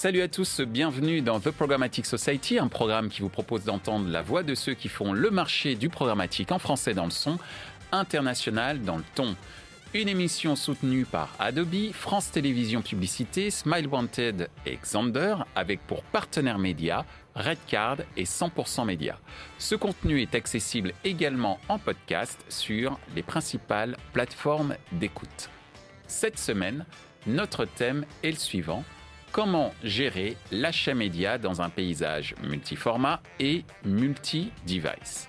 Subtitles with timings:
[0.00, 4.22] Salut à tous, bienvenue dans The Programmatic Society, un programme qui vous propose d'entendre la
[4.22, 7.36] voix de ceux qui font le marché du programmatique en français dans le son,
[7.90, 9.34] international dans le ton.
[9.94, 16.60] Une émission soutenue par Adobe, France Télévisions Publicité, Smile Wanted et Xander, avec pour partenaires
[16.60, 17.04] médias
[17.34, 19.18] Redcard et 100% Média.
[19.58, 25.50] Ce contenu est accessible également en podcast sur les principales plateformes d'écoute.
[26.06, 26.86] Cette semaine,
[27.26, 28.84] notre thème est le suivant
[29.32, 35.28] comment gérer l'achat média dans un paysage multiformat et multi-device?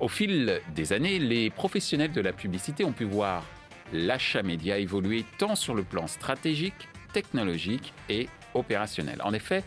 [0.00, 3.44] Au fil des années, les professionnels de la publicité ont pu voir
[3.92, 9.20] l'achat média évoluer tant sur le plan stratégique, technologique et opérationnel.
[9.22, 9.62] En effet,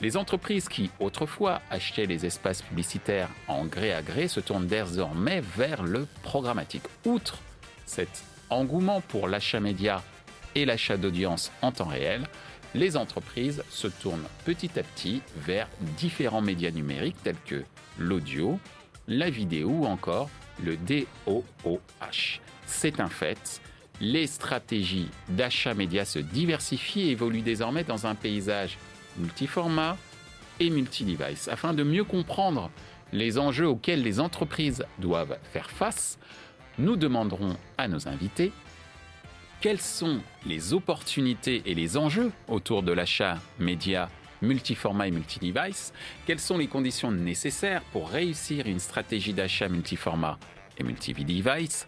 [0.00, 5.40] les entreprises qui autrefois achetaient les espaces publicitaires en gré à gré se tournent désormais
[5.56, 6.84] vers le programmatique.
[7.04, 7.38] Outre
[7.86, 10.02] cet engouement pour l'achat média
[10.54, 12.22] et l'achat d'audience en temps réel,
[12.74, 17.62] les entreprises se tournent petit à petit vers différents médias numériques tels que
[17.98, 18.58] l'audio,
[19.08, 20.30] la vidéo ou encore
[20.62, 22.40] le DOOH.
[22.66, 23.60] C'est un fait,
[24.00, 28.78] les stratégies d'achat média se diversifient et évoluent désormais dans un paysage
[29.18, 29.96] multiformat
[30.60, 31.48] et multi-device.
[31.48, 32.70] Afin de mieux comprendre
[33.12, 36.18] les enjeux auxquels les entreprises doivent faire face,
[36.78, 38.52] nous demanderons à nos invités
[39.62, 44.08] quelles sont les opportunités et les enjeux autour de l'achat média
[44.42, 45.92] multiformat et multi-device,
[46.26, 50.36] quelles sont les conditions nécessaires pour réussir une stratégie d'achat multiformat
[50.78, 51.86] et multi-device,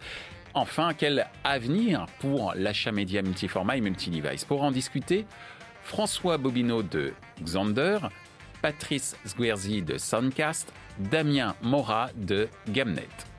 [0.53, 4.45] enfin quel avenir pour l'achat média multiformat et multi-device.
[4.45, 5.25] Pour en discuter,
[5.83, 7.11] François Bobineau de
[7.43, 7.99] Xander,
[8.61, 13.34] Patrice Sguerzi de Soundcast, Damien Mora de Gamnet.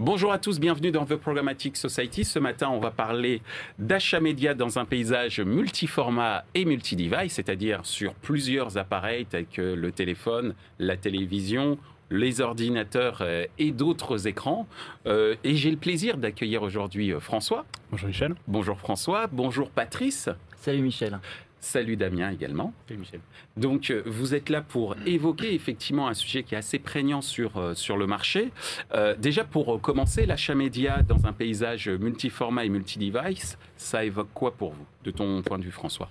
[0.00, 2.24] Bonjour à tous, bienvenue dans The Programmatic Society.
[2.24, 3.42] Ce matin, on va parler
[3.78, 9.92] d'achat média dans un paysage multiformat et multi-device, c'est-à-dire sur plusieurs appareils tels que le
[9.92, 11.76] téléphone, la télévision,
[12.10, 14.66] les ordinateurs euh, et d'autres écrans.
[15.06, 17.66] Euh, et j'ai le plaisir d'accueillir aujourd'hui euh, François.
[17.90, 18.34] Bonjour Michel.
[18.48, 19.26] Bonjour François.
[19.26, 20.30] Bonjour Patrice.
[20.56, 21.20] Salut Michel.
[21.60, 22.72] Salut Damien également.
[22.88, 23.20] Salut Michel.
[23.58, 27.58] Donc euh, vous êtes là pour évoquer effectivement un sujet qui est assez prégnant sur,
[27.58, 28.50] euh, sur le marché.
[28.94, 34.52] Euh, déjà pour commencer, l'achat média dans un paysage multiformat et multi-device, ça évoque quoi
[34.52, 36.08] pour vous, de ton point de vue François?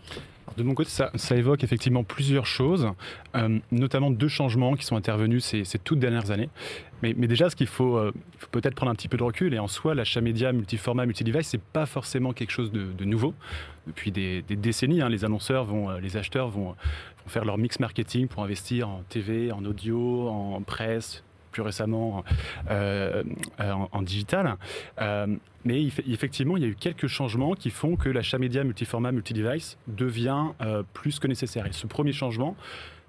[0.58, 2.90] De mon côté, ça, évoque effectivement plusieurs choses,
[3.72, 6.50] notamment deux changements qui sont intervenus ces, ces toutes dernières années.
[7.04, 8.02] Mais, déjà, ce qu'il faut,
[8.40, 11.50] faut peut-être prendre un petit peu de recul, et en soi, l'achat média multiformat, multi-device,
[11.50, 13.36] c'est pas forcément quelque chose de, de nouveau
[13.90, 15.02] depuis des, décennies.
[15.02, 16.76] Hein, les annonceurs vont, euh, les acheteurs vont,
[17.28, 22.24] faire leur mix marketing pour investir en TV, en audio, en presse, plus récemment
[22.72, 23.24] euh,
[23.60, 24.56] euh, en, digital.
[25.64, 29.78] mais effectivement, il y a eu quelques changements qui font que l'achat média multiformat, multi-device
[29.88, 30.46] devient
[30.94, 31.68] plus que nécessaire.
[31.68, 32.56] Et ce premier changement,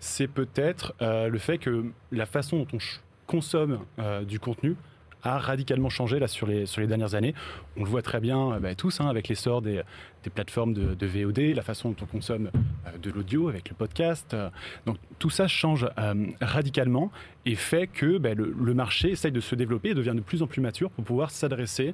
[0.01, 2.79] c'est peut-être le fait que la façon dont on
[3.27, 3.81] consomme
[4.27, 4.77] du contenu
[5.23, 7.35] a radicalement changé là, sur, les, sur les dernières années.
[7.77, 9.83] On le voit très bien euh, bah, tous hein, avec l'essor des,
[10.25, 12.51] des plateformes de, VOD, la façon dont on consomme
[12.87, 14.37] euh, de l'audio avec le podcast.
[14.87, 17.11] donc tout ça change euh, radicalement
[17.47, 20.43] et fait que bah, le, le, marché essaye de se développer et devient de plus
[20.43, 21.93] en plus mature pour pouvoir s'adresser euh,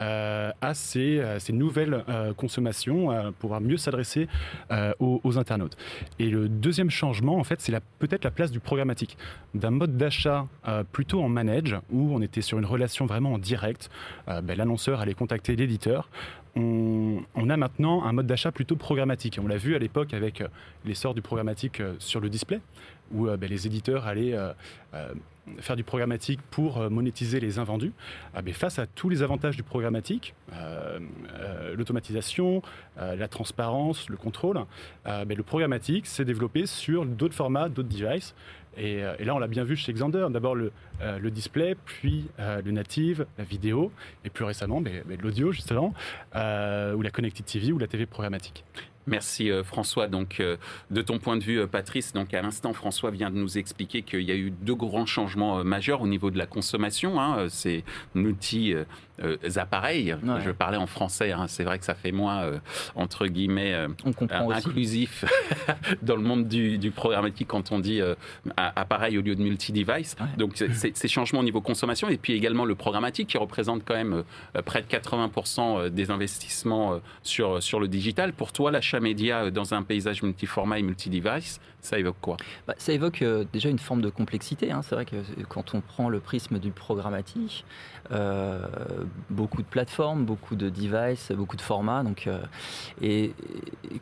[0.00, 4.28] à ces, ces nouvelles euh, consommations, pour mieux s'adresser
[4.70, 5.76] euh, aux, internautes.
[6.18, 9.16] Et le deuxième changement, en fait, c'est peut-être la place du programmatique,
[9.54, 10.46] d'un mode d'achat
[10.92, 13.90] plutôt en manage, où on était sur une relation vraiment en direct.
[14.26, 16.08] Ben, l'annonceur allait contacter l'éditeur.
[16.56, 19.40] On, a maintenant un mode d'achat plutôt programmatique.
[19.42, 20.42] On l'a vu à l'époque avec
[20.84, 22.60] l'essor du programmatique sur le display,
[23.12, 24.36] où ben, les éditeurs allaient
[25.58, 27.92] faire du programmatique pour euh, monétiser les invendus,
[28.34, 30.98] ah, mais face à tous les avantages du programmatique, euh,
[31.34, 32.62] euh, l'automatisation,
[32.96, 34.60] la transparence, le contrôle,
[35.26, 38.34] mais le programmatique s'est développé sur d'autres formats, d'autres devices.
[38.76, 40.26] Et, là, on l'a bien vu chez Xander.
[40.30, 40.72] D'abord le,
[41.30, 43.90] display, puis le native, la vidéo,
[44.24, 44.82] et plus récemment
[45.22, 45.92] l'audio, justement,
[46.34, 48.64] ou la Connected TV ou la TV programmatique.
[49.06, 50.08] Merci euh, François.
[50.08, 50.56] Donc, euh,
[50.90, 54.02] de ton point de vue, euh, Patrice, donc à l'instant, François vient de nous expliquer
[54.02, 57.20] qu'il y a eu deux grands changements majeurs au niveau de la consommation.
[57.20, 57.84] Hein, ces
[58.14, 58.74] multi
[59.56, 60.16] appareils.
[60.44, 61.32] Je parlais en français.
[61.32, 62.50] Hein, c'est vrai que ça fait moins
[62.94, 63.74] entre guillemets
[64.30, 65.24] inclusif
[66.02, 68.00] dans le monde du, programmatique quand on dit
[68.56, 70.16] appareil au lieu de multi-device.
[70.38, 74.24] Donc, ces changements au niveau consommation et puis également le programmatique qui représente quand même
[74.64, 78.32] près de 80% des investissements sur sur le digital.
[78.32, 82.36] Pour toi, l'achat média euh, dans un paysage multiformat et multi-device, Ça évoque quoi?
[82.66, 84.70] Bah, Ça évoque euh, déjà une forme de complexité.
[84.72, 84.82] Hein.
[84.82, 85.16] C'est vrai que
[85.48, 87.64] quand on prend le prisme du programmatique,
[88.12, 88.58] euh,
[89.30, 92.02] beaucoup de plateformes, beaucoup de devices, beaucoup de formats.
[92.02, 92.38] Donc, euh,
[93.00, 93.32] et,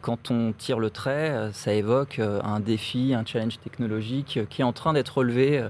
[0.00, 4.72] quand on tire le trait, ça évoque un défi, un challenge technologique qui est en
[4.72, 5.64] train d'être relevé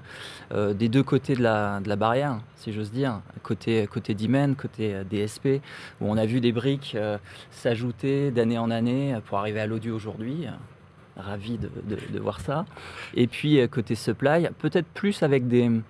[0.54, 3.20] des deux côtés de la, de barrière, si j'ose dire.
[3.42, 4.16] Côté, côté
[4.56, 5.60] côté DSP,
[6.00, 6.96] où on a vu des briques
[7.50, 10.46] s'ajouter d'année en année pour arriver à l'audio aujourd'hui
[11.16, 12.64] ravi de, voir ça.
[13.14, 15.80] Et puis euh, côté supply, peut-être plus avec des euh,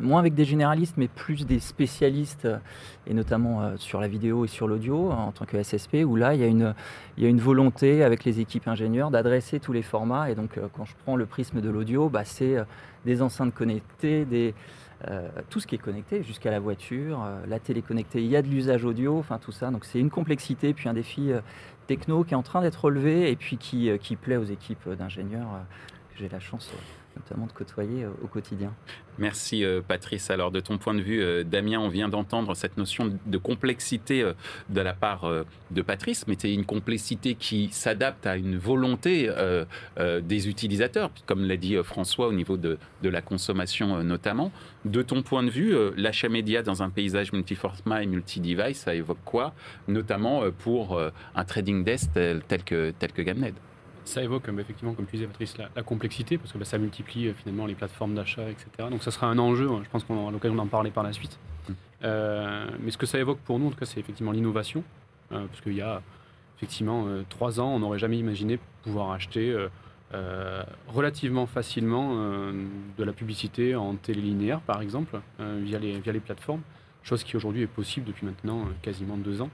[0.00, 2.58] moins avec des généralistes, mais plus des spécialistes, euh,
[3.06, 6.40] et notamment sur la vidéo et sur l'audio en tant que SSP, où là, il
[6.40, 6.74] y, a une,
[7.16, 10.30] il y a une volonté avec les équipes ingénieurs d'adresser tous les formats.
[10.30, 12.56] Et donc, quand je prends le prisme de l'audio, bah, c'est
[13.04, 14.54] des enceintes connectées, des,
[15.50, 18.22] tout ce qui est connecté, jusqu'à la voiture, la télé connectée.
[18.22, 19.70] Il y a de l'usage audio, enfin tout ça.
[19.70, 21.30] Donc, c'est une complexité, puis un défi
[21.86, 24.88] techno qui est en train d'être relevé et puis qui, euh, qui plaît aux équipes
[24.90, 25.62] d'ingénieurs euh,
[26.16, 26.78] j'ai la chance euh,
[27.16, 28.72] notamment de côtoyer au quotidien.
[29.18, 30.30] Merci Patrice.
[30.30, 34.28] Alors de ton point de vue, Damien, on vient d'entendre cette notion de complexité
[34.68, 35.30] de la part
[35.70, 39.30] de Patrice, mais c'est une complexité qui s'adapte à une volonté
[40.22, 44.50] des utilisateurs, comme l'a dit François au niveau de, de la consommation notamment.
[44.84, 48.94] De ton point de vue, euh, l'achat média dans un paysage multiformat et multi-device, ça
[48.94, 49.54] évoque quoi
[49.88, 53.54] Notamment euh, pour euh, un trading desk tel, que, tel que Gamned?
[54.04, 57.66] Ça évoque effectivement, comme tu disais Patrice, la, complexité, parce que bah, ça multiplie finalement
[57.66, 58.88] les plateformes d'achat, etc.
[58.90, 59.80] Donc ça sera un enjeu, hein.
[59.84, 61.38] je pense qu'on aura l'occasion d'en parler par la suite.
[61.68, 61.72] Mmh.
[62.80, 64.84] mais ce que ça évoque pour nous, en tout cas, c'est effectivement l'innovation,
[65.30, 66.02] parce qu'il y a
[66.58, 69.56] effectivement trois ans, on n'aurait jamais imaginé pouvoir acheter
[70.14, 72.52] euh, relativement facilement euh,
[72.96, 76.60] de la publicité en télé linéaire, par exemple, euh, via, les, via les plateformes,
[77.02, 79.50] chose qui aujourd'hui est possible depuis maintenant quasiment deux ans.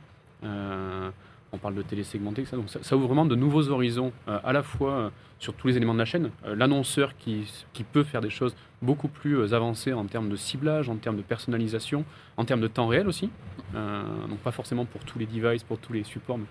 [1.52, 4.62] On parle de télé segmentée, ça, donc ça, ouvre vraiment de nouveaux horizons, à la
[4.62, 5.10] fois
[5.40, 7.44] sur tous les éléments de la chaîne, l'annonceur qui,
[7.92, 12.04] peut faire des choses beaucoup plus avancées en termes de ciblage, en termes de personnalisation,
[12.36, 13.30] en termes de temps réel aussi,
[13.74, 16.46] donc pas forcément pour tous les devices, pour tous les supports, mais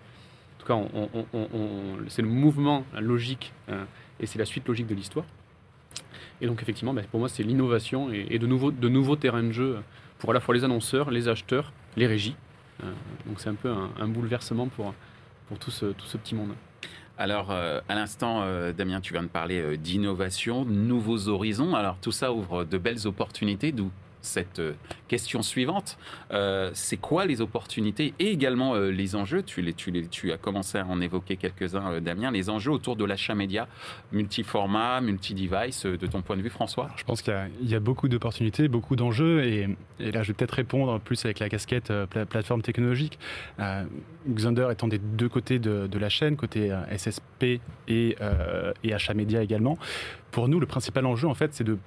[0.59, 1.47] en tout cas,
[2.07, 3.83] c'est le mouvement logique euh,
[4.19, 5.25] et c'est la suite logique de l'histoire.
[6.41, 9.77] Et donc, effectivement, ben, pour moi, c'est l'innovation et, de nouveaux terrains de jeu
[10.17, 12.35] pour à la fois les annonceurs, les acheteurs, les régies.
[12.83, 12.91] Euh,
[13.25, 14.93] donc, c'est un peu un, bouleversement pour,
[15.47, 16.51] pour tout, ce, tout ce petit monde.
[17.17, 21.75] Alors, euh, à l'instant, Damien, tu viens de parler d'innovation, de nouveaux horizons.
[21.75, 24.73] Alors, tout ça ouvre de belles opportunités, d'où cette euh,
[25.07, 25.97] question suivante.
[26.31, 29.43] Euh, c'est quoi les opportunités et également euh, les enjeux?
[29.43, 32.95] Tu, les, tu, les, tu as commencé à en évoquer quelques-uns, Damien, les enjeux autour
[32.95, 33.67] de l'achat média,
[34.11, 36.89] multiformat, multi-device, de ton point de vue, François?
[36.97, 37.33] Je pense qu'il
[37.63, 39.67] y, a beaucoup d'opportunités, beaucoup d'enjeux et,
[39.99, 41.91] là, je vais peut-être répondre plus avec la casquette
[42.29, 43.19] plateforme technologique.
[44.27, 48.15] Xunder étant des deux côtés de, la chaîne, côté SSP et,
[48.83, 49.77] et achat média également.
[50.31, 51.77] Pour nous, le principal enjeu, en fait, c'est de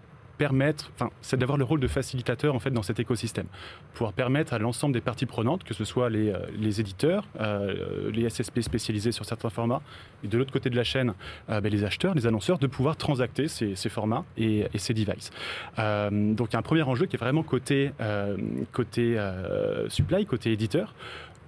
[1.20, 3.46] c'est d'avoir le rôle de facilitateur en fait dans cet écosystème,
[3.94, 8.28] pouvoir permettre à l'ensemble des parties prenantes, que ce soit les, euh, éditeurs, euh, les
[8.28, 9.82] SSP spécialisés sur certains formats,
[10.24, 11.14] et de l'autre côté de la chaîne,
[11.50, 15.30] euh, ben, les acheteurs, les annonceurs, de pouvoir transacter ces, formats et, ces devices.
[15.76, 17.90] donc il y a un premier enjeu qui est vraiment côté,
[18.72, 19.18] côté
[19.88, 20.94] supply, côté éditeur,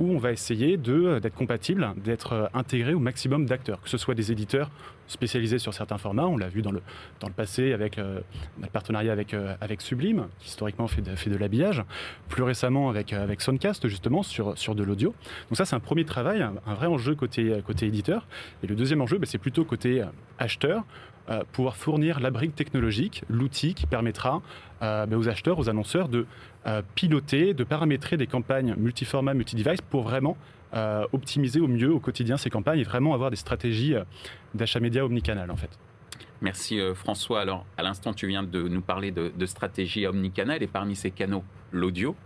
[0.01, 4.33] où on va essayer d'être compatible, d'être intégré au maximum d'acteurs, que ce soit des
[4.33, 4.71] éditeurs
[5.07, 6.83] spécialisés sur certains formats, on l'a vu dans le,
[7.21, 8.21] dans le passé avec euh,
[8.61, 11.83] le partenariat avec, avec Sublime, qui historiquement fait de, fait de l'habillage,
[12.29, 15.15] plus récemment avec, avec Soundcast justement sur, sur de l'audio.
[15.51, 18.27] Donc ça c'est un premier travail, un, vrai enjeu côté, côté éditeur.
[18.63, 20.03] Et le deuxième enjeu, ben, c'est plutôt côté
[20.39, 20.85] acheteur,
[21.53, 24.43] pouvoir fournir la brique technologique, l'outil qui permettra
[24.81, 26.27] ben, aux acheteurs, aux annonceurs de
[26.67, 30.35] euh, piloter, de paramétrer des campagnes multiformat, multi-device pour vraiment
[30.75, 34.05] euh, optimiser au mieux au quotidien ces campagnes et vraiment avoir des stratégies euh,
[34.55, 35.71] d'achat média omnicanal en fait.
[36.41, 37.41] Merci François.
[37.41, 41.11] Alors, à l'instant, tu viens de nous parler de, de stratégie omnicanal et parmi ces
[41.11, 42.17] canaux, l'audio.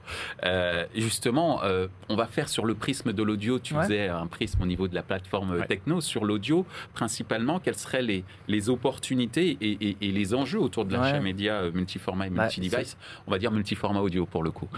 [0.44, 3.58] Euh, justement, euh, on va faire sur le prisme de l'audio.
[3.58, 7.58] Tu faisais un prisme au niveau de la plateforme techno sur l'audio, principalement.
[7.58, 12.30] Quelles seraient les, les opportunités et, les enjeux autour de l'achat média euh, multiformat et
[12.30, 12.96] bah, multi-device?
[13.26, 14.68] On va dire multiformat audio pour le coup.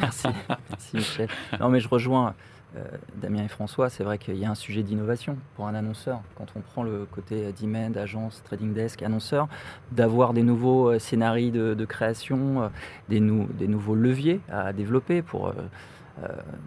[0.00, 0.28] merci.
[0.70, 1.28] merci Michel.
[1.60, 2.34] Non, mais je rejoins.
[2.76, 2.84] Euh,
[3.16, 6.20] Damien et François, c'est vrai qu'il y a un sujet d'innovation pour un annonceur.
[6.36, 9.48] Quand on prend le côté demand, agence, trading desk, annonceur,
[9.92, 12.68] d'avoir des nouveaux euh, scénarios de, création, euh,
[13.08, 15.52] des, nouveaux leviers à développer pour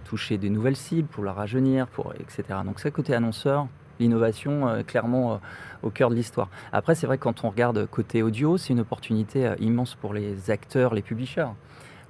[0.05, 2.59] toucher des nouvelles cibles, pour la rajeunir, pour, etc.
[2.63, 3.67] Donc c'est côté annonceur,
[3.99, 5.41] l'innovation clairement
[5.81, 6.49] au cœur de l'histoire.
[6.71, 10.51] Après, c'est vrai que quand on regarde côté audio, c'est une opportunité immense pour les
[10.51, 11.47] acteurs, les publishers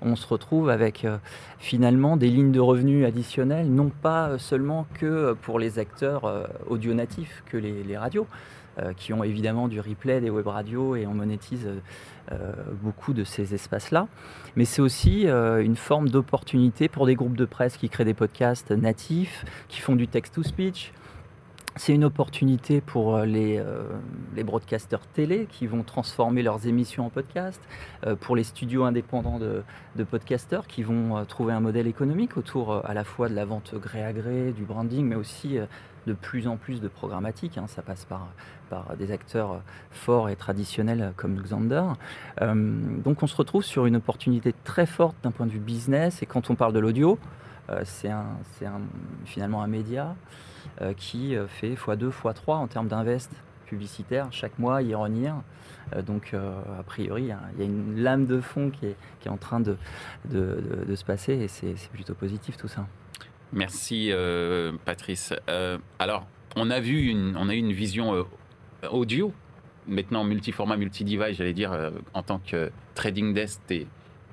[0.02, 1.18] on se retrouve avec euh,
[1.58, 6.94] finalement des lignes de revenus additionnelles, non pas seulement que pour les acteurs euh, audio
[6.94, 8.28] natifs, que les, radios,
[8.96, 11.68] qui ont évidemment du replay, des web radios, et on monétise
[12.82, 14.08] beaucoup de ces espaces-là.
[14.56, 18.72] Mais c'est aussi une forme d'opportunité pour des groupes de presse qui créent des podcasts
[18.72, 20.94] natifs, qui font du text-to-speech,
[21.76, 23.84] c'est une opportunité pour euh, les, euh,
[24.44, 27.62] broadcasters télé qui vont transformer leurs émissions en podcast,
[28.06, 29.64] euh, pour les studios indépendants de,
[29.96, 33.76] de podcasters qui vont trouver un modèle économique autour à la fois de la vente
[33.76, 35.58] gré à gré, du branding, mais aussi
[36.08, 37.58] de plus en plus de programmatique.
[37.58, 37.68] Hein.
[37.68, 38.28] ça passe par,
[38.70, 39.62] par des acteurs
[39.92, 41.84] forts et traditionnels comme Xander.
[42.42, 46.24] donc on se retrouve sur une opportunité très forte d'un point de vue business.
[46.24, 47.20] Et quand on parle de l'audio,
[47.84, 48.12] c'est
[49.26, 50.16] finalement un média.
[50.82, 53.30] Euh, qui euh, fait x2, x3 en termes d'invest
[53.66, 55.36] publicitaire chaque mois, year year.
[56.06, 57.32] donc, euh, a priori, il y
[57.62, 59.76] a une lame de fond qui est, en train de,
[60.32, 62.88] se passer et c'est plutôt positif tout ça.
[63.52, 64.12] Merci,
[64.86, 65.34] Patrice.
[66.00, 68.26] alors, on a, vu on a eu une vision
[68.90, 69.34] audio,
[69.86, 73.62] maintenant multiformat, multi-device, j'allais dire, en tant que trading desk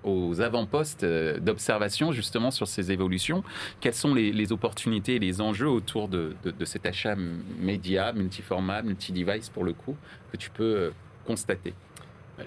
[0.06, 3.42] aux avant-postes euh, d'observation justement sur ces évolutions.
[3.80, 6.34] Quelles sont les, opportunités et les enjeux autour de,
[6.64, 7.16] cet achat
[7.58, 9.96] média, multiformat, multi-device pour le coup,
[10.30, 10.90] que tu peux euh,
[11.26, 11.74] constater?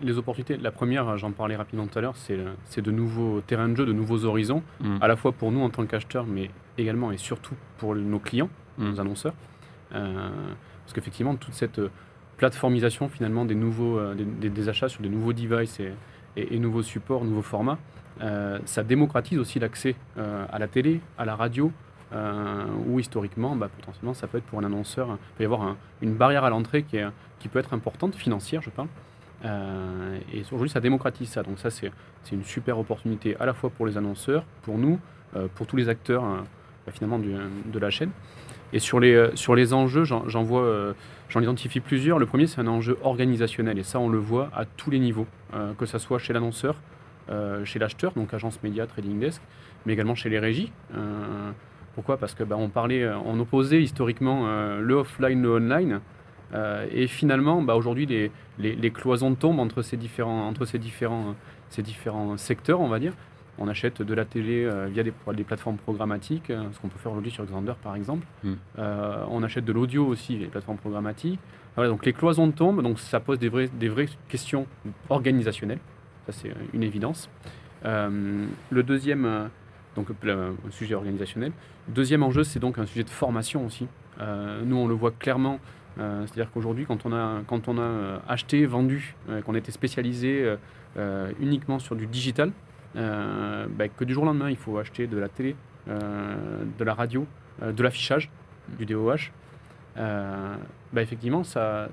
[0.02, 3.76] Les opportunités, la première, j'en parlais rapidement tout à l'heure, c'est de nouveaux terrains de
[3.76, 4.98] jeu, de nouveaux horizons, mm.
[5.02, 8.50] à la fois pour nous en tant qu'acheteurs, mais également et surtout pour nos clients,
[8.78, 8.90] mm.
[8.90, 9.34] nos annonceurs.
[9.94, 10.30] Euh,
[10.86, 11.82] parce qu'effectivement, toute cette
[12.38, 15.92] plateformisation finalement des, nouveaux, des, des, achats sur des nouveaux devices et,
[16.52, 17.78] et, nouveaux supports, nouveaux formats,
[18.22, 21.72] euh, ça démocratise aussi l'accès euh, à la télé, à la radio,
[22.14, 25.76] euh, où historiquement, bah, potentiellement, ça peut être pour un annonceur, il peut y avoir
[26.02, 26.98] une barrière à l'entrée qui,
[27.40, 28.88] qui peut être importante, financière, je parle.
[30.34, 31.44] et aujourd'hui, ça démocratise ça.
[31.44, 31.92] Donc ça, c'est
[32.32, 35.00] une super opportunité à la fois pour les annonceurs, pour nous,
[35.56, 36.24] pour tous les acteurs
[36.86, 38.12] bah, finalement de la chaîne.
[38.74, 40.94] Et sur les, sur les enjeux, j'en vois
[41.30, 42.18] J'en identifie plusieurs.
[42.18, 43.78] Le premier, c'est un enjeu organisationnel.
[43.78, 46.76] Et ça, on le voit à tous les niveaux, euh, que ce soit chez l'annonceur,
[47.30, 49.42] euh, chez l'acheteur, donc agence média, trading desk,
[49.86, 50.72] mais également chez les régies.
[50.96, 51.52] Euh,
[51.94, 52.18] pourquoi?
[52.18, 54.48] Parce que bah, on parlait, on opposait historiquement
[54.80, 56.00] le offline, le online.
[56.92, 61.36] et finalement, bah, aujourd'hui, les, les, les, cloisons tombent entre ces différents, entre ces différents,
[61.70, 63.14] ces différents secteurs, on va dire
[63.60, 67.12] on achète de la télé euh, via des, plateformes programmatiques, euh, ce qu'on peut faire
[67.12, 68.26] aujourd'hui sur Xander par exemple.
[68.44, 68.54] Hmm.
[68.78, 71.40] Euh, on achète de l'audio aussi via les plateformes programmatiques.
[71.78, 74.66] donc les cloisons tombent, donc ça pose des, des vraies questions
[75.10, 75.80] organisationnelles.
[76.26, 77.30] Ça c'est une évidence.
[77.84, 79.50] le deuxième,
[79.96, 81.52] donc le sujet organisationnel.
[81.88, 83.88] Deuxième enjeu, c'est donc un sujet de formation aussi.
[84.20, 85.60] nous, on le voit clairement.
[85.98, 89.16] C'est-à-dire qu'aujourd'hui, quand on a, quand on a acheté, vendu,
[89.46, 90.56] qu'on était spécialisé
[91.40, 92.52] uniquement sur du digital,
[92.96, 95.56] bah, que du jour au lendemain, il faut acheter de la télé,
[95.88, 97.26] euh, de la radio,
[97.64, 98.30] euh, de l'affichage,
[98.78, 99.32] du DOH.
[99.96, 101.90] Bah, effectivement, il ça,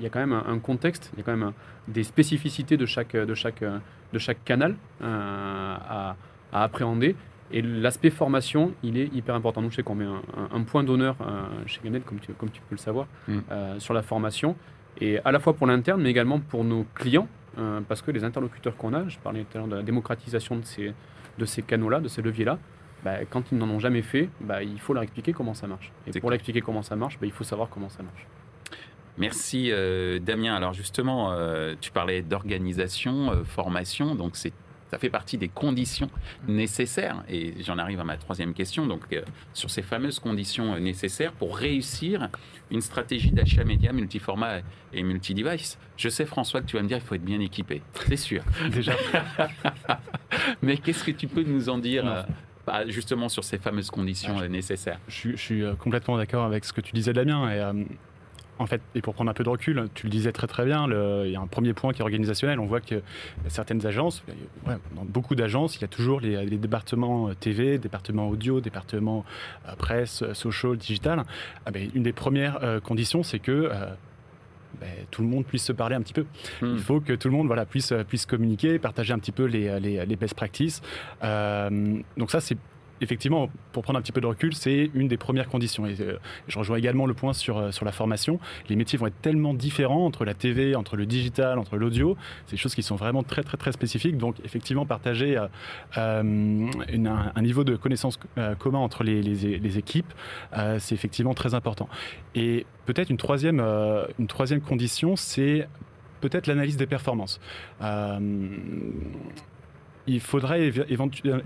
[0.00, 1.52] y a quand même un, contexte, il y a quand même
[1.88, 6.16] des spécificités de chaque, de chaque, de chaque canal à,
[6.52, 7.16] à, appréhender.
[7.52, 9.60] Et l'aspect formation, il est hyper important.
[9.60, 11.16] Nous, je sais qu'on met un, point d'honneur
[11.66, 13.40] chez Gannett, comme tu, comme tu peux le savoir, mm.
[13.78, 14.56] sur la formation.
[15.00, 17.28] Et à la fois pour l'interne, mais également pour nos clients,
[17.58, 20.56] euh, parce que les interlocuteurs qu'on a, je parlais tout à l'heure de la démocratisation
[20.56, 20.92] de ces,
[21.38, 22.58] de ces canaux-là, de ces leviers-là,
[23.04, 25.92] bah, quand ils n'en ont jamais fait, bah, il faut leur expliquer comment ça marche.
[26.06, 28.26] Et pour leur expliquer comment ça marche, bah, il faut savoir comment ça marche.
[29.18, 30.54] Merci euh, Damien.
[30.54, 34.52] Alors justement, euh, tu parlais d'organisation, formation, donc c'est
[34.90, 36.10] ça fait partie des conditions
[36.48, 37.22] nécessaires.
[37.28, 38.86] Et j'en arrive à ma troisième question.
[38.86, 39.22] Donc, euh,
[39.54, 42.28] sur ces fameuses conditions euh, nécessaires pour réussir
[42.70, 44.60] une stratégie d'achat média multiformat
[44.92, 45.78] et multi-device.
[45.96, 47.82] Je sais, François, que tu vas me dire qu'il faut être bien équipé.
[48.08, 48.42] C'est sûr.
[48.70, 48.94] Déjà.
[50.62, 52.22] Mais qu'est-ce que tu peux nous en dire euh,
[52.66, 54.98] bah, justement sur ces fameuses conditions ah, nécessaires?
[55.08, 57.50] je, suis complètement d'accord avec ce que tu disais, Damien.
[57.52, 57.86] Et,
[58.60, 60.86] en fait, et pour prendre un peu de recul, tu le disais très très bien,
[61.24, 62.60] il y a un premier point qui est organisationnel.
[62.60, 63.02] On voit que
[63.48, 64.22] certaines agences,
[64.66, 69.24] dans beaucoup d'agences, il y a toujours les, départements euh, TV, départements audio, départements
[69.66, 71.24] euh, presse, euh, social, digital.
[71.64, 73.70] Ah ben, une des premières conditions, c'est que
[74.78, 76.26] ben, tout le monde puisse se parler un petit peu.
[76.60, 76.74] Hmm.
[76.74, 79.80] Il faut que tout le monde voilà, puisse, puisse communiquer, partager un petit peu les,
[79.80, 80.82] les, les best practices.
[81.22, 82.58] donc ça, c'est
[83.00, 85.86] effectivement, pour prendre un petit peu de recul, c'est une des premières conditions.
[85.86, 88.38] Et euh, je rejoins également le point sur, euh, sur la formation.
[88.68, 92.16] Les métiers vont être tellement différents entre la TV, entre le digital, entre l'audio.
[92.46, 94.16] C'est des choses qui sont vraiment très, très, très spécifiques.
[94.16, 95.48] Donc, effectivement, partager euh,
[95.96, 98.18] un, niveau de connaissance
[98.58, 100.12] commun entre les, les, équipes,
[100.78, 101.88] c'est effectivement très important.
[102.34, 103.60] Et peut-être une troisième,
[104.18, 105.66] une troisième condition, c'est
[106.20, 107.40] peut-être l'analyse des performances
[110.06, 110.72] il faudrait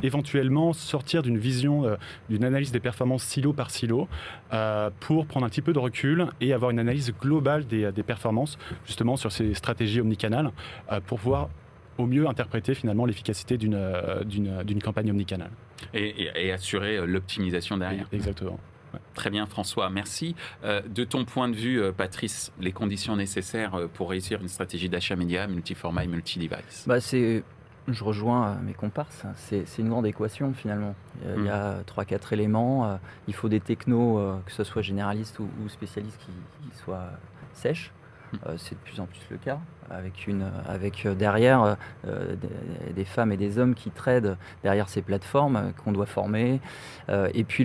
[0.02, 1.96] éventuellement sortir d'une vision, euh,
[2.28, 4.08] d'une analyse des performances silo par silo,
[4.52, 8.58] euh, pour prendre un petit peu de recul et avoir une analyse globale des, performances,
[8.87, 10.50] justement sur ces stratégies omnicanales,
[10.92, 11.49] euh, pour pouvoir
[11.96, 15.50] au mieux interpréter finalement l'efficacité d'une campagne omnicanale.
[15.92, 18.06] Et, assurer l'optimisation derrière.
[18.12, 18.58] Exactement.
[19.14, 20.34] Très bien, François, merci.
[20.64, 25.46] de ton point de vue, Patrice, les conditions nécessaires pour réussir une stratégie d'achat média
[25.46, 26.84] multiformat et multi-device?
[26.87, 27.44] Bah, C'est
[27.88, 29.24] je rejoins euh, mes comparses.
[29.36, 30.94] C'est une grande équation finalement.
[31.36, 31.84] Il y a mm.
[31.84, 32.86] trois, quatre éléments.
[32.86, 32.96] Euh,
[33.28, 37.10] il faut des technos, euh, que ce soit généralistes ou, spécialistes, qui, soient
[37.52, 37.92] sèches.
[38.34, 38.56] Mm.
[38.56, 39.58] C'est de plus en plus le cas,
[39.90, 41.76] avec, une, avec derrière
[42.94, 46.60] des, femmes et des hommes qui tradent derrière ces plateformes qu'on doit former.
[47.08, 47.64] et puis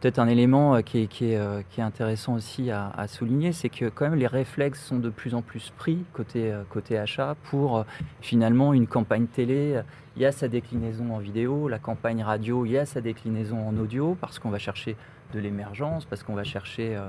[0.00, 3.86] Peut-être un élément euh, qui est, euh, qui est, intéressant aussi à, souligner, c'est que
[3.86, 7.84] quand même les réflexes sont de plus en plus pris côté, euh, côté achat pour
[8.20, 9.80] finalement une campagne télé.
[10.16, 13.66] Il y a sa déclinaison en vidéo, la campagne radio, il y a sa déclinaison
[13.66, 14.96] en audio parce qu'on va chercher
[15.32, 17.08] de l'émergence, parce qu'on va chercher euh,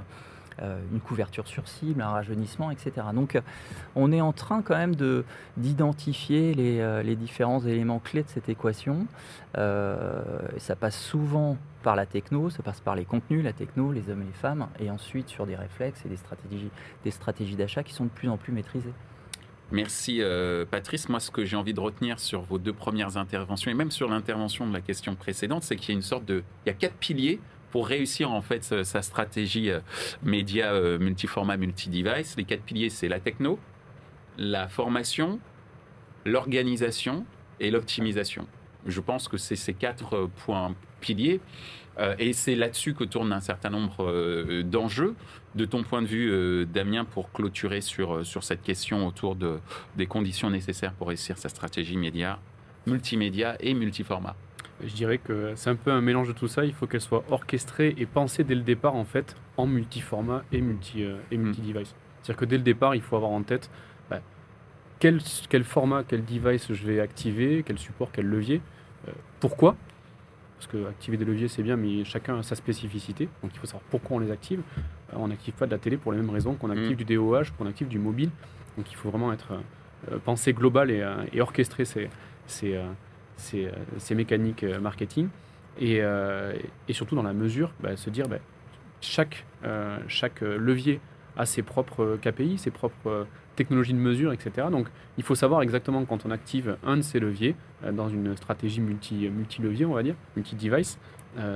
[0.92, 2.92] une couverture sur cible, un rajeunissement, etc.
[3.14, 3.42] Donc euh,
[3.96, 4.96] on est en train quand même
[5.58, 9.08] d'identifier les, euh, les, différents éléments clés de cette équation.
[9.56, 14.22] ça passe souvent par la techno, ça passe par les contenus, la techno, les hommes
[14.22, 16.70] et les femmes, et ensuite sur des réflexes et des stratégies
[17.04, 18.94] des stratégies d'achat qui sont de plus en plus maîtrisées.
[19.72, 20.22] Merci
[20.72, 21.10] Patrice.
[21.10, 24.10] Moi, ce que j'ai envie de retenir sur vos deux premières interventions et même sur
[24.10, 26.74] l'intervention de la question précédente, c'est qu'il y a une sorte de, il y a
[26.74, 27.40] quatre piliers
[27.72, 29.80] pour réussir en fait sa stratégie euh,
[30.24, 33.60] média euh, multiformat, multi-device, les quatre piliers, c'est la techno,
[34.38, 35.40] la formation,
[36.26, 37.26] l'organisation
[37.60, 38.48] et l'optimisation.
[38.86, 41.42] Je pense que c'est ces quatre euh, points piliers.
[42.20, 45.16] et c'est là-dessus que tourne un certain nombre d'enjeux.
[45.56, 49.60] De ton point de vue, Damien, pour clôturer sur, sur cette question autour de,
[49.96, 52.40] des conditions nécessaires pour réussir sa stratégie média,
[52.86, 54.36] multimédia et multiformat.
[54.84, 56.64] Je dirais que c'est un peu un mélange de tout ça.
[56.64, 60.62] Il faut qu'elle soit orchestrée et pensée dès le départ en fait en multiformat et
[60.62, 61.42] multi euh, et hmm.
[61.42, 61.96] multi device.
[62.22, 63.72] C'est-à-dire que dès le départ, il faut avoir en tête
[64.10, 64.22] bah,
[65.00, 65.20] quel,
[65.50, 68.62] quel, format, quel device je vais activer, quel support, quel levier.
[69.08, 69.76] Euh, pourquoi?
[70.58, 73.30] Parce que activer des leviers c'est bien, mais chacun a sa spécificité.
[73.42, 74.62] Donc il faut savoir pourquoi on les active.
[74.78, 77.04] Euh, on n'active pas de la télé pour les mêmes raisons qu'on active hmm.
[77.04, 78.30] du DOH, qu'on active du mobile.
[78.78, 79.60] Donc il faut vraiment être
[80.24, 82.08] pensé global et, et orchestrer ces,
[82.46, 82.80] ces
[83.38, 85.30] ces, euh, mécaniques euh, marketing.
[85.80, 86.54] Et, euh,
[86.88, 88.40] et, surtout dans la mesure, bah, se dire bah,
[89.00, 89.46] chaque,
[90.08, 91.00] chaque levier
[91.36, 94.68] a ses propres KPI, ses propres technologies de mesure, etc.
[94.72, 94.88] Donc
[95.20, 97.56] il faut savoir exactement quand on active un de ces leviers
[97.92, 100.98] dans une stratégie multi, multi-levier, on va dire, multi-device,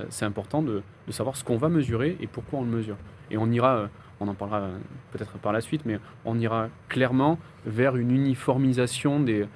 [0.09, 2.97] c'est important de, de, savoir ce qu'on va mesurer et pourquoi on le mesure.
[3.31, 3.89] Et on ira,
[4.21, 4.69] on en parlera
[5.11, 9.47] peut-être par la suite, mais on ira clairement vers une uniformisation des,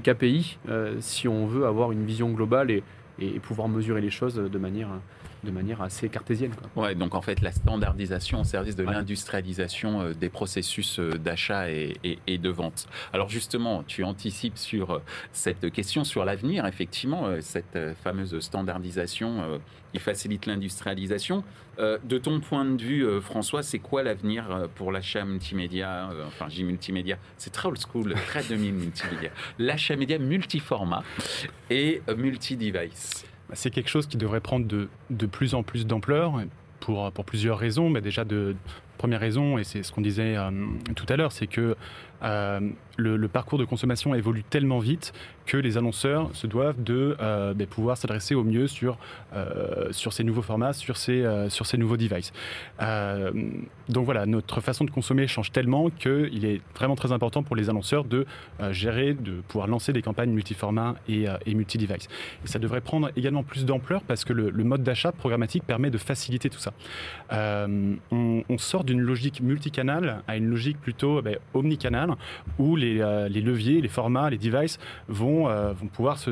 [0.00, 2.82] KPI euh, si on veut avoir une vision globale et,
[3.42, 4.88] pouvoir mesurer les choses de manière,
[5.44, 6.52] de manière assez cartésienne.
[6.54, 6.84] Quoi.
[6.84, 11.70] Ouais, donc en fait, la standardisation au service de l'industrialisation euh, des processus euh, d'achat
[11.70, 11.94] et,
[12.26, 12.86] et, de vente.
[13.12, 15.00] Alors justement, tu anticipes sur
[15.32, 19.60] cette question, sur l'avenir, effectivement, cette fameuse standardisation
[19.92, 21.44] qui facilite l'industrialisation.
[21.78, 26.10] Euh, de ton point de vue, euh, François, c'est quoi l'avenir euh, pour l'achat multimédia
[26.26, 29.30] Enfin, j'ai multimédia, c'est très old school, très 2000 multimédia.
[29.58, 31.02] L'achat média multiformat
[31.70, 33.24] et multi-device.
[33.48, 36.40] Bah, c'est quelque chose qui devrait prendre de, de plus en plus d'ampleur
[36.80, 37.90] pour, pour plusieurs raisons.
[37.90, 38.56] Mais déjà, de,
[38.98, 40.36] première raison, et c'est ce qu'on disait
[40.96, 41.76] tout à l'heure, c'est que
[42.96, 45.12] le, parcours de consommation évolue tellement vite
[45.46, 48.98] que les annonceurs se doivent de euh, ben, pouvoir s'adresser au mieux sur,
[49.34, 52.32] euh, sur ces nouveaux formats, sur ces, euh, sur ces nouveaux devices.
[53.88, 57.68] donc voilà, notre façon de consommer change tellement qu'il est vraiment très important pour les
[57.68, 58.26] annonceurs de
[58.70, 62.08] gérer, de pouvoir lancer des campagnes multiformat et, et multi-device.
[62.44, 65.98] Et ça devrait prendre également plus d'ampleur parce que le, mode d'achat programmatique permet de
[65.98, 66.72] faciliter tout ça.
[67.30, 72.14] On, sort d'une logique multicanal à une logique plutôt ben, omnicanal
[72.58, 76.30] où les euh, les, leviers, les formats, les devices vont, euh, vont pouvoir se,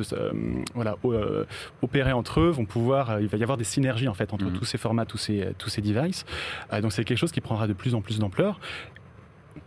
[0.74, 1.44] voilà, euh,
[1.82, 4.52] opérer entre eux, vont pouvoir, il va y avoir des synergies en fait entre mhm.
[4.52, 6.24] tous ces formats, tous ces, tous ces devices.
[6.80, 8.60] donc c'est quelque chose qui prendra de plus en plus d'ampleur.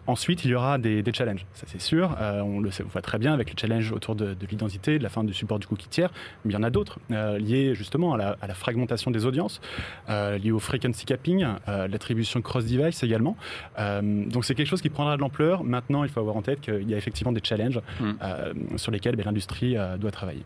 [0.07, 2.15] Ensuite, il y aura des, challenges, ça c'est sûr.
[2.19, 5.03] Euh, on le sait, on voit très bien avec les challenges autour de, l'identité, de
[5.03, 6.11] la fin du support du cookie tiers,
[6.43, 9.61] mais il y en a d'autres euh, liés justement à la, fragmentation des audiences,
[10.09, 13.35] euh, liés au frequency capping, l'attribution cross-device également.
[13.77, 15.63] donc c'est quelque chose qui prendra de l'ampleur.
[15.63, 18.77] Maintenant, il faut avoir en tête qu'il y a effectivement des challenges hmm.
[18.77, 20.43] sur lesquels ben, l'industrie doit travailler.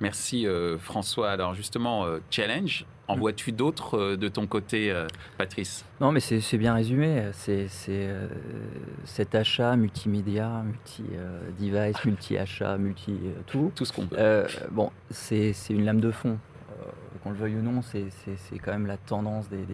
[0.00, 0.46] Merci
[0.78, 1.30] François.
[1.30, 4.94] Alors justement, challenge, En vois-tu d'autres de ton côté,
[5.38, 5.84] Patrice?
[6.00, 7.24] Non, mais c'est bien résumé.
[7.32, 7.68] C'est
[9.04, 13.72] cet achat multimédia, multi-device, multi-achat, multi-tout.
[13.74, 14.46] Tout ce qu'on peut.
[14.70, 16.38] bon, c'est une lame de fond
[17.22, 19.64] qu'on le veuille ou non, c'est quand même la tendance des,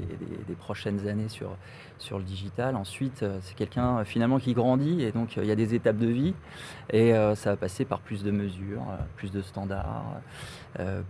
[0.58, 2.76] prochaines années sur, le digital.
[2.76, 5.74] Ensuite, euh, c'est quelqu'un euh, finalement qui grandit et donc euh, il y a des
[5.74, 6.34] étapes de vie
[6.92, 8.84] et ça va passer par plus de mesures,
[9.16, 10.20] plus de standards,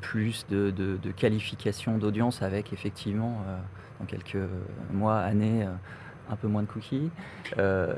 [0.00, 3.42] plus de, de qualification d'audience avec effectivement
[4.00, 4.38] dans quelques
[4.92, 5.66] mois, années
[6.30, 7.10] un peu moins de cookies.
[7.58, 7.94] Euh,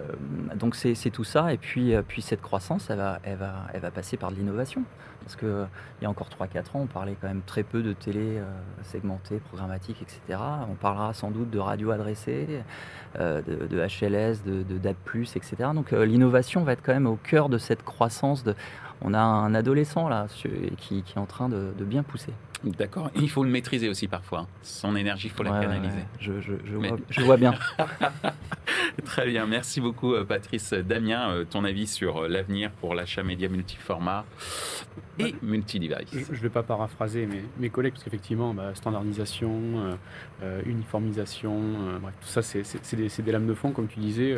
[0.56, 1.52] donc c'est tout ça.
[1.52, 4.36] Et puis, euh, puis cette croissance, elle va, elle va, elle va passer par de
[4.36, 4.82] l'innovation.
[5.22, 5.66] Parce qu'il
[6.00, 8.44] il y a encore 3-4 ans, on parlait quand même très peu de télé euh,
[8.82, 10.40] segmentée, programmatique, etc.
[10.70, 12.62] On parlera sans doute de radio adressée,
[13.16, 15.56] de, de, HLS, de, de DAB+, etc.
[15.74, 18.44] Donc l'innovation va être quand même au cœur de cette croissance.
[18.44, 18.54] De,
[19.02, 20.26] on a un adolescent là
[20.76, 22.32] qui, qui est en train de, de bien pousser.
[22.64, 23.10] D'accord.
[23.14, 24.46] Il faut le maîtriser aussi parfois.
[24.62, 26.04] Son énergie, il faut la canaliser.
[26.18, 27.54] Je, vois, bien.
[29.04, 29.46] Très bien.
[29.46, 30.72] Merci beaucoup, euh, Patrice.
[30.72, 34.24] Damien, euh, ton avis sur euh, l'avenir pour l'achat média multiformat
[35.20, 39.96] et multi-device Je ne vais pas paraphraser mes, mes collègues, parce qu'effectivement, bah, standardisation,
[40.66, 41.60] uniformisation,
[42.00, 44.36] bref, tout ça, c'est des, des, lames de fond, comme tu disais.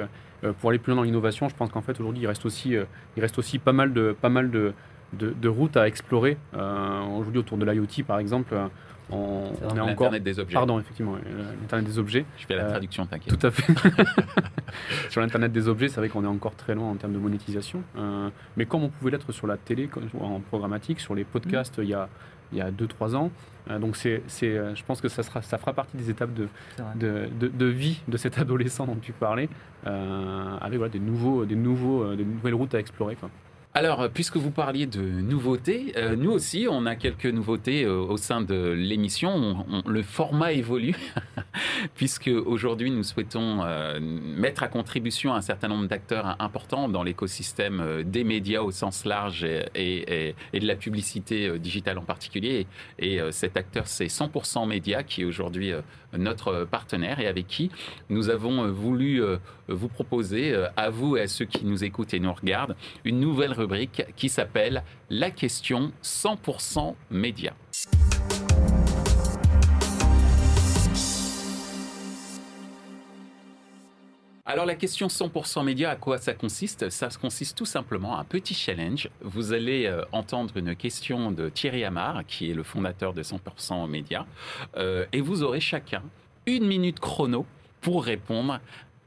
[0.61, 2.77] pour aller plus loin dans l'innovation, je pense qu'en fait, aujourd'hui, il, reste aussi,
[3.17, 4.73] il reste aussi pas mal de, pas mal de
[5.13, 6.37] de, routes à explorer.
[6.55, 8.67] Euh, Aujourd'hui, autour de l'IoT, par exemple, euh,
[9.11, 10.11] on, on est encore.
[10.11, 10.55] des objets.
[10.55, 11.17] Pardon, effectivement,
[11.61, 12.25] l'Internet des objets.
[12.39, 13.37] Je fais la euh, traduction, t'inquiète.
[13.39, 13.73] Tout à fait.
[15.11, 17.83] sur l'Internet des objets, c'est vrai qu'on est encore très loin en termes de monétisation.
[17.97, 19.89] Euh, mais comme on pouvait l'être sur la télé,
[20.21, 22.09] en programmatique, sur les podcasts, il y a
[22.53, 23.31] il y a 2-3 ans.
[23.79, 26.49] donc c'est, je pense que ça, sera, ça fera partie des étapes de,
[26.97, 29.49] de, de, vie de cet adolescent dont tu parlais,
[29.85, 33.15] avec voilà, des, nouveaux, des, nouveaux, des nouvelles routes à explorer.
[33.15, 33.31] Quoi.
[33.73, 38.17] Alors, puisque vous parliez de nouveautés, euh, nous aussi, on a quelques nouveautés euh, au
[38.17, 39.65] sein de l'émission.
[39.87, 40.97] le format évolue,
[41.95, 48.03] puisque aujourd'hui, nous souhaitons euh, mettre à contribution un certain nombre d'acteurs importants dans l'écosystème
[48.05, 52.67] des médias au sens large et, de la publicité digitale en particulier.
[52.99, 55.73] Et, cet acteur, c'est 100% Média, qui est aujourd'hui
[56.17, 57.71] notre partenaire et avec qui
[58.09, 59.23] nous avons voulu
[59.69, 63.53] vous proposer, à vous et à ceux qui nous écoutent et nous regardent, une nouvelle
[63.61, 67.55] rubrique qui s'appelle La question 100% média.
[74.47, 76.91] Alors la question 100% média, à quoi ça consiste?
[76.91, 79.09] Ça consiste tout simplement à un petit challenge.
[79.21, 83.89] Vous allez euh, entendre une question de Thierry Amar, qui est le fondateur de 100%
[83.89, 84.27] média,
[84.77, 86.03] euh, et vous aurez chacun
[86.47, 87.47] une minute chrono
[87.81, 88.59] pour répondre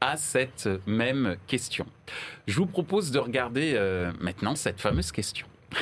[0.04, 1.86] à cette même question.
[2.46, 5.46] Je vous propose de regarder euh, maintenant cette fameuse question.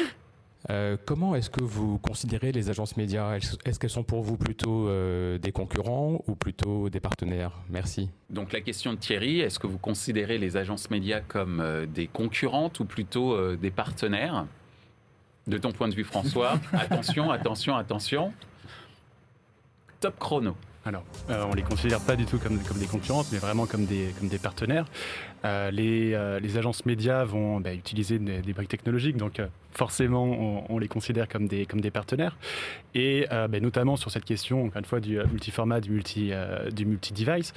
[0.70, 3.36] Euh, comment est-ce que vous considérez les agences médias?
[3.64, 7.50] Est-ce qu'elles sont pour vous plutôt euh, des concurrents ou plutôt des partenaires?
[7.68, 8.10] Merci.
[8.30, 12.78] Donc la question de Thierry, est-ce que vous considérez les agences médias comme des concurrentes
[12.78, 14.46] ou plutôt des partenaires?
[15.48, 18.32] De ton point de vue François, attention, attention, attention.
[19.98, 20.54] Top chrono.
[20.84, 23.84] Alors, euh, on ne les considère pas du tout comme, des concurrentes, mais vraiment comme
[23.84, 24.86] des, partenaires.
[25.44, 29.40] Euh, les, euh, les, agences médias vont bah, utiliser des, briques technologiques, donc
[29.70, 32.36] forcément, on, les considère comme des, partenaires.
[32.96, 36.32] Et bah, notamment sur cette question, encore une fois, du multiformat, du multi,
[36.72, 37.54] du multi-device,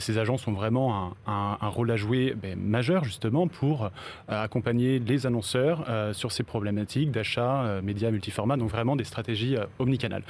[0.00, 3.90] ces agences ont vraiment un, un, rôle à jouer bah, majeur, justement, pour
[4.26, 10.24] accompagner les annonceurs sur ces problématiques d'achat médias multiformat, donc vraiment des stratégies omnicanales.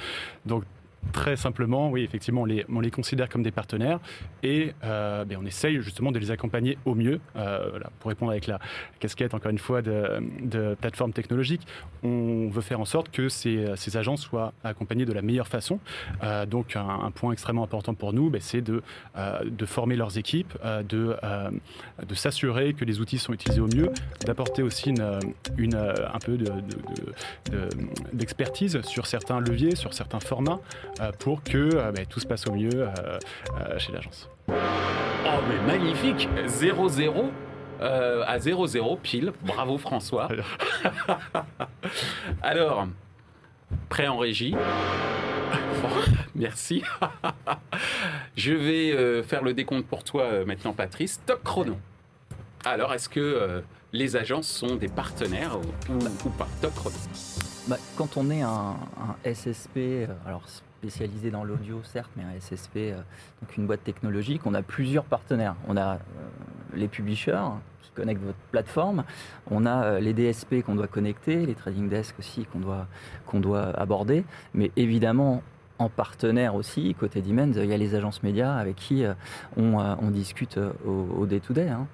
[0.45, 0.63] Donc,
[1.11, 3.99] très simplement, oui, effectivement, on les, on les considère comme des partenaires
[4.43, 7.19] et euh, ben, on essaye justement de les accompagner au mieux.
[7.35, 8.59] Euh, pour répondre avec la
[8.99, 11.65] casquette, encore une fois, de, plateforme technologique,
[12.03, 15.79] on veut faire en sorte que ces, agents soient accompagnés de la meilleure façon.
[16.23, 18.81] Euh, donc, un, point extrêmement important pour nous, ben, c'est de,
[19.65, 20.53] former leurs équipes,
[20.87, 21.15] de,
[22.13, 23.91] s'assurer que les outils sont utilisés au mieux,
[24.25, 24.93] d'apporter aussi
[25.57, 26.37] une, un peu
[28.13, 30.59] d'expertise de, sur certains leviers, sur certains formats.
[30.99, 33.19] Euh, pour que euh, bah, tout se passe au mieux euh,
[33.77, 34.29] chez l'agence.
[34.49, 37.29] Oh mais magnifique 0-0
[37.79, 39.33] à 0-0 pile.
[39.43, 40.27] Bravo François.
[42.41, 42.87] Alors,
[43.89, 44.55] prêt en régie
[46.35, 46.83] Merci.
[48.35, 51.21] Je vais faire le décompte pour toi maintenant, Patrice.
[51.25, 51.77] Top chrono.
[52.65, 56.47] Alors, est-ce que les agences sont des partenaires ou, pas?
[56.61, 56.95] Top chrono.
[57.67, 60.43] Bah, quand on est un, un SSP, alors
[60.77, 62.97] spécialisé dans l'audio, certes, mais un SSP, euh,
[63.41, 64.41] donc une boîte technologique.
[64.45, 65.55] On a plusieurs partenaires.
[65.67, 65.97] On a euh,
[66.75, 67.49] les publishers
[67.81, 69.03] qui connectent votre plateforme.
[69.49, 72.87] On a euh, les DSP qu'on doit connecter, les trading desks aussi qu'on doit,
[73.33, 74.23] doit aborder.
[74.53, 75.41] Mais évidemment,
[75.79, 79.03] en partenaire aussi, côté Dimens, il y a les agences médias avec qui
[79.57, 81.69] on, on, discute au day-to-day.
[81.69, 81.85] Hein.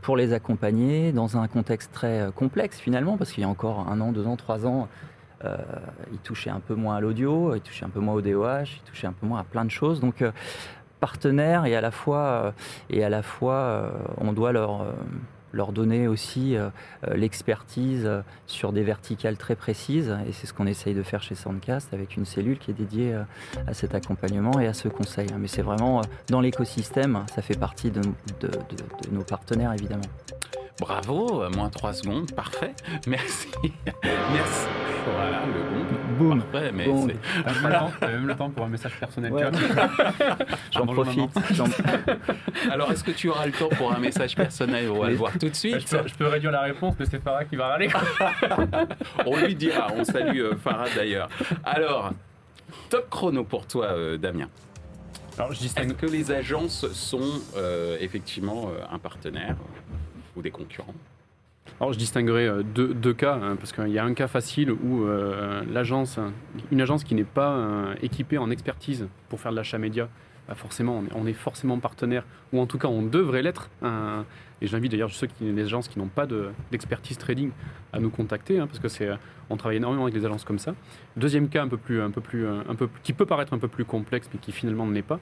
[0.00, 4.00] pour les accompagner dans un contexte très complexe finalement, parce qu'il y a encore un
[4.00, 4.88] an, deux ans, trois ans,
[5.44, 5.56] euh,
[6.12, 8.82] ils touchaient un peu moins à l'audio, ils touchaient un peu moins au DOH, ils
[8.84, 10.00] touchaient un peu moins à plein de choses.
[10.00, 10.24] Donc
[11.00, 12.54] partenaire et à la fois,
[12.90, 14.84] et à la fois on doit leur
[15.52, 16.68] leur donner aussi euh,
[17.06, 20.14] euh, l'expertise euh, sur des verticales très précises.
[20.26, 23.16] Et c'est ce qu'on essaye de faire chez Soundcast avec une cellule qui est dédiée
[23.66, 25.28] à cet accompagnement et à ce conseil.
[25.38, 28.00] Mais c'est vraiment dans l'écosystème, ça fait partie de,
[28.40, 28.50] de
[29.10, 30.02] nos partenaires évidemment.
[30.80, 32.74] Bravo, moins 3 secondes, parfait.
[33.06, 33.48] Merci.
[34.04, 34.66] Merci.
[36.18, 36.28] Bon.
[36.28, 36.42] Boum.
[36.42, 37.10] Parfait, mais Boum.
[38.00, 39.32] T'as même le temps pour un message personnel.
[39.32, 39.44] Ouais.
[40.72, 41.30] J'en profite.
[42.70, 45.32] Alors, est-ce que tu auras le temps pour un message personnel On va le voir
[45.32, 45.80] tout de suite.
[45.80, 47.88] Je peux, je peux réduire la réponse, mais c'est Farah qui va râler.
[49.26, 49.88] on lui dira.
[49.96, 51.28] On salue euh, Farah d'ailleurs.
[51.64, 52.12] Alors,
[52.90, 54.48] top chrono pour toi, euh, Damien.
[55.36, 55.90] Alors, je distingue...
[55.90, 59.56] Est-ce que les agences sont euh, effectivement un partenaire
[60.36, 60.94] ou des concurrents?
[61.80, 64.72] Alors je distinguerai euh, deux, deux cas, hein, parce qu'il y a un cas facile
[64.72, 66.18] où euh, l'agence,
[66.70, 70.08] une agence qui n'est pas euh, équipée en expertise pour faire de l'achat média,
[70.48, 73.68] bah forcément, on est, forcément partenaire, ou en tout cas on devrait l'être.
[73.82, 74.24] Hein.
[74.62, 76.26] et j'invite d'ailleurs ceux qui, les agences qui n'ont pas
[76.70, 77.50] d'expertise trading
[77.92, 79.10] à nous contacter, hein, parce que c'est,
[79.50, 80.74] on travaille énormément avec des agences comme ça.
[81.18, 83.68] Deuxième cas un peu plus, un peu plus, un peu, qui peut paraître un peu
[83.68, 85.20] plus complexe, mais qui finalement ne l'est pas,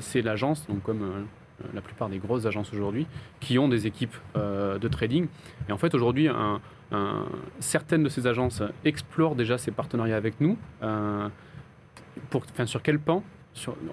[0.00, 1.26] c'est l'agence, donc comme
[1.74, 3.06] la plupart des grosses agences aujourd'hui,
[3.40, 5.26] qui ont des équipes euh, de trading.
[5.68, 6.28] Et en fait, aujourd'hui,
[7.60, 10.58] certaines de ces agences explorent déjà ces partenariats avec nous.
[10.82, 11.28] Euh,
[12.30, 13.22] pour, enfin, sur quel pan?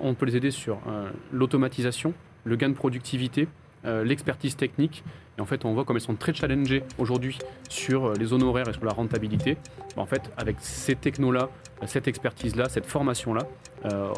[0.01, 2.13] On peut les aider sur euh, l'automatisation,
[2.45, 3.47] le gain de productivité,
[3.83, 5.05] l'expertise technique.
[5.37, 8.73] Et en fait, on voit comme elles sont très challengées aujourd'hui sur les honoraires et
[8.73, 9.55] sur la rentabilité.
[9.95, 11.49] En fait, avec ces technos-là,
[11.85, 13.43] cette expertise-là, cette formation-là,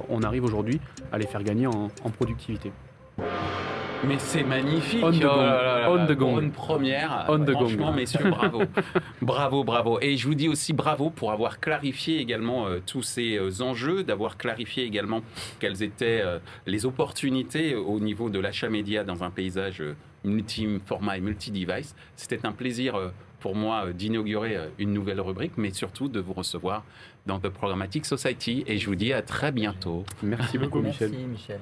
[0.10, 2.72] on arrive aujourd'hui à les faire gagner en productivité.
[4.08, 5.04] Mais c'est magnifique.
[5.04, 5.52] On the gong.
[5.88, 6.34] Oh On the gong.
[6.36, 7.26] Bonne première.
[7.30, 7.96] On the Franchement, gong.
[7.96, 8.64] messieurs, bravo.
[9.22, 10.00] bravo, bravo.
[10.02, 14.04] Et je vous dis aussi bravo pour avoir clarifié également euh, tous ces euh, enjeux,
[14.04, 15.22] d'avoir clarifié également
[15.60, 21.18] quelles étaient euh, les opportunités au niveau de l'achat média dans un paysage euh, multi-format
[21.18, 21.96] et multi-device.
[22.16, 26.20] C'était un plaisir euh, pour moi euh, d'inaugurer euh, une nouvelle rubrique, mais surtout de
[26.20, 26.84] vous recevoir
[27.28, 28.64] dans The Programmatic Society.
[28.66, 30.06] Et je vous dis à très bientôt.
[30.24, 31.28] Merci beaucoup, Merci Michel.
[31.28, 31.60] Michel.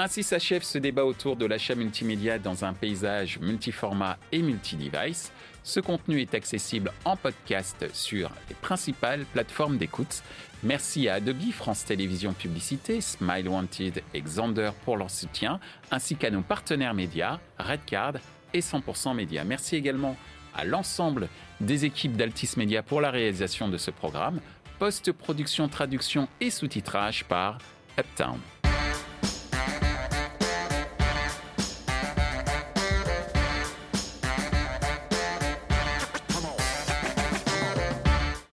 [0.00, 5.32] Ainsi s'achève ce débat autour de l'achat multimédia dans un paysage multiformat et multi-device.
[5.64, 10.22] Ce contenu est accessible en podcast sur les principales plateformes d'écoute.
[10.62, 15.58] Merci à Adobe, France Télévisions Publicité, Smile Wanted et Xander pour leur soutien,
[15.90, 18.18] ainsi qu'à nos partenaires médias, Redcard
[18.54, 19.42] et 100% Média.
[19.42, 20.16] Merci également
[20.54, 21.28] à l'ensemble
[21.60, 24.40] des équipes d'Altis Media pour la réalisation de ce programme,
[24.78, 27.58] post-production, traduction et sous-titrage par
[27.98, 28.38] Uptown.